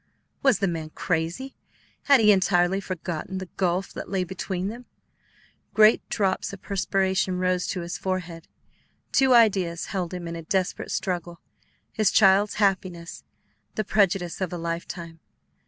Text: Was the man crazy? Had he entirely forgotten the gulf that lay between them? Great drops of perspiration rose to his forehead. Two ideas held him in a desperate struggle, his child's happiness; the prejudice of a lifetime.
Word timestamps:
Was 0.41 0.57
the 0.57 0.67
man 0.67 0.89
crazy? 0.89 1.53
Had 2.05 2.19
he 2.21 2.31
entirely 2.31 2.79
forgotten 2.81 3.37
the 3.37 3.45
gulf 3.55 3.93
that 3.93 4.09
lay 4.09 4.23
between 4.23 4.67
them? 4.67 4.85
Great 5.75 6.01
drops 6.09 6.51
of 6.51 6.63
perspiration 6.63 7.37
rose 7.37 7.67
to 7.67 7.81
his 7.81 7.99
forehead. 7.99 8.47
Two 9.11 9.35
ideas 9.35 9.85
held 9.93 10.11
him 10.11 10.27
in 10.27 10.35
a 10.35 10.41
desperate 10.41 10.89
struggle, 10.89 11.39
his 11.91 12.09
child's 12.09 12.55
happiness; 12.55 13.23
the 13.75 13.83
prejudice 13.83 14.41
of 14.41 14.51
a 14.51 14.57
lifetime. 14.57 15.19